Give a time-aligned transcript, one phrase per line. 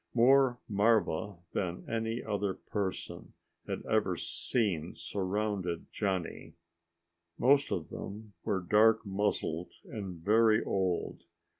[0.15, 3.35] More marva than any other person
[3.67, 6.55] had ever seen surrounded Johnny.
[7.37, 11.21] Most of them were dark muzzled and very old.